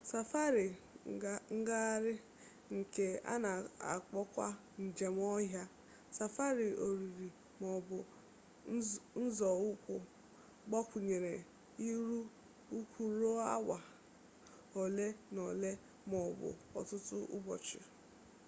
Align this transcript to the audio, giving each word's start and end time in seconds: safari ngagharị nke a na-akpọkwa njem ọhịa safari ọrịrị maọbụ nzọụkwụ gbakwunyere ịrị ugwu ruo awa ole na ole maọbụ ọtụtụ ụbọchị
safari 0.09 0.67
ngagharị 1.57 2.13
nke 2.77 3.07
a 3.33 3.35
na-akpọkwa 3.43 4.45
njem 4.85 5.17
ọhịa 5.33 5.63
safari 6.17 6.67
ọrịrị 6.87 7.27
maọbụ 7.61 7.97
nzọụkwụ 9.23 9.95
gbakwunyere 10.69 11.33
ịrị 11.89 12.17
ugwu 12.77 13.03
ruo 13.19 13.35
awa 13.55 13.77
ole 14.81 15.07
na 15.33 15.41
ole 15.51 15.71
maọbụ 16.11 16.47
ọtụtụ 16.79 17.17
ụbọchị 17.37 17.79